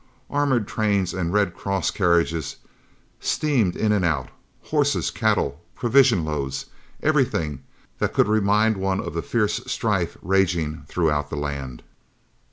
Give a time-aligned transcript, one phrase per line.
[0.31, 2.55] Armoured trains and Red Cross carriages
[3.19, 4.29] steamed in and out,
[4.63, 6.65] horses, cattle, provision loads
[7.03, 7.61] everything
[7.99, 11.83] that could remind one of the fierce strife raging throughout the land.